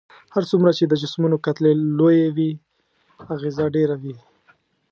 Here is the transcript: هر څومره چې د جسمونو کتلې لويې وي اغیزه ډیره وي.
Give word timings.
هر 0.33 0.43
څومره 0.51 0.71
چې 0.77 0.83
د 0.87 0.93
جسمونو 1.01 1.37
کتلې 1.45 1.71
لويې 1.97 2.27
وي 2.35 2.51
اغیزه 3.35 3.65
ډیره 3.75 3.95
وي. 4.01 4.15